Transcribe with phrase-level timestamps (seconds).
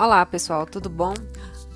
[0.00, 1.12] Olá, pessoal, tudo bom?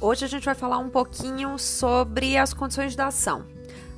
[0.01, 3.45] Hoje a gente vai falar um pouquinho sobre as condições da ação.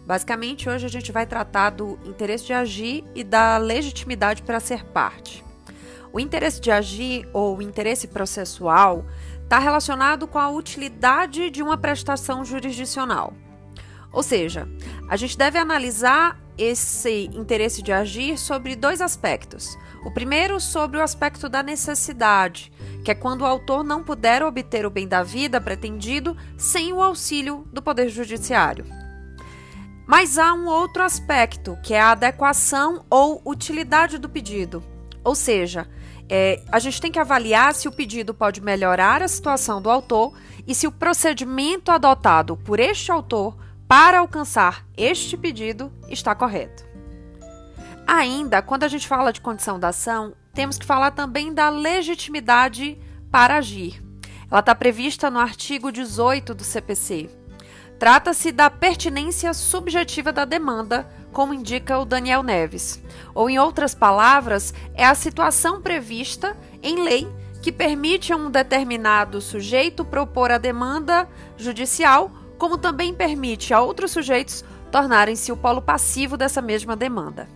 [0.05, 4.85] Basicamente, hoje a gente vai tratar do interesse de agir e da legitimidade para ser
[4.87, 5.45] parte.
[6.13, 9.05] O interesse de agir ou interesse processual
[9.45, 13.33] está relacionado com a utilidade de uma prestação jurisdicional.
[14.13, 14.69] Ou seja,
[15.09, 19.79] a gente deve analisar esse interesse de agir sobre dois aspectos.
[20.05, 22.73] O primeiro, sobre o aspecto da necessidade,
[23.07, 27.01] que é quando o autor não puder obter o bem da vida pretendido sem o
[27.01, 28.85] auxílio do Poder Judiciário.
[30.05, 34.83] Mas há um outro aspecto, que é a adequação ou utilidade do pedido.
[35.23, 35.89] Ou seja,
[36.29, 40.33] é, a gente tem que avaliar se o pedido pode melhorar a situação do autor
[40.67, 46.85] e se o procedimento adotado por este autor para alcançar este pedido está correto.
[48.05, 52.99] Ainda, quando a gente fala de condição da ação, temos que falar também da legitimidade
[53.31, 54.03] para agir.
[54.51, 57.29] Ela está prevista no artigo 18 do CPC.
[57.99, 63.03] Trata-se da pertinência subjetiva da demanda, como indica o Daniel Neves.
[63.35, 67.29] Ou, em outras palavras, é a situação prevista em lei
[67.61, 74.13] que permite a um determinado sujeito propor a demanda judicial como também permite a outros
[74.13, 77.47] sujeitos tornarem-se o polo passivo dessa mesma demanda.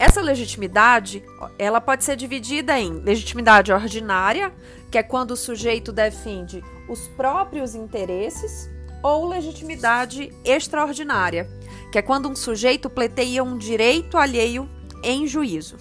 [0.00, 1.22] Essa legitimidade,
[1.58, 4.50] ela pode ser dividida em legitimidade ordinária,
[4.90, 8.70] que é quando o sujeito defende os próprios interesses,
[9.02, 11.46] ou legitimidade extraordinária,
[11.92, 14.66] que é quando um sujeito pleiteia um direito alheio
[15.02, 15.76] em juízo.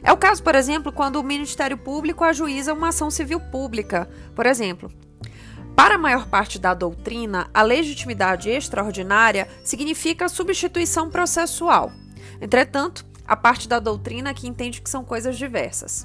[0.00, 4.46] É o caso, por exemplo, quando o Ministério Público ajuiza uma ação civil pública, por
[4.46, 4.92] exemplo,
[5.74, 11.90] para a maior parte da doutrina, a legitimidade extraordinária significa substituição processual.
[12.40, 16.04] Entretanto, a parte da doutrina que entende que são coisas diversas.